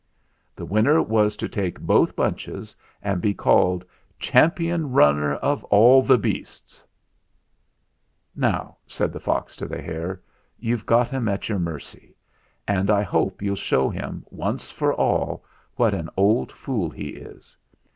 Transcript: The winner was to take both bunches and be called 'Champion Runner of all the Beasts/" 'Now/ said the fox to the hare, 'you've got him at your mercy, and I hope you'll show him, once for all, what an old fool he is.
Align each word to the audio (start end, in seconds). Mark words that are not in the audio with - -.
The 0.55 0.65
winner 0.65 0.99
was 0.99 1.37
to 1.37 1.47
take 1.47 1.79
both 1.79 2.15
bunches 2.15 2.75
and 3.03 3.21
be 3.21 3.35
called 3.35 3.85
'Champion 4.17 4.89
Runner 4.91 5.35
of 5.35 5.63
all 5.65 6.01
the 6.01 6.17
Beasts/" 6.17 6.83
'Now/ 8.35 8.77
said 8.87 9.13
the 9.13 9.19
fox 9.19 9.55
to 9.57 9.67
the 9.67 9.79
hare, 9.79 10.19
'you've 10.57 10.87
got 10.87 11.09
him 11.09 11.27
at 11.29 11.47
your 11.49 11.59
mercy, 11.59 12.15
and 12.67 12.89
I 12.89 13.03
hope 13.03 13.43
you'll 13.43 13.55
show 13.55 13.89
him, 13.91 14.25
once 14.31 14.71
for 14.71 14.91
all, 14.91 15.45
what 15.75 15.93
an 15.93 16.09
old 16.17 16.51
fool 16.51 16.89
he 16.89 17.09
is. 17.09 17.55